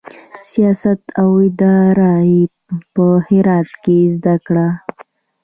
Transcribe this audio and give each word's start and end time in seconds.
سیاست 0.49 1.01
او 1.21 1.29
اداره 1.47 2.13
یې 2.33 2.43
په 2.93 3.05
هرات 3.27 3.69
کې 3.83 3.97
زده 4.15 4.35
کړه. 4.45 4.67